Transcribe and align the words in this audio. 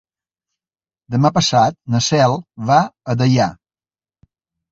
Demà 1.15 1.31
passat 1.35 1.77
na 1.95 2.01
Cel 2.07 2.35
va 2.71 2.79
a 3.13 3.17
Deià. 3.23 3.49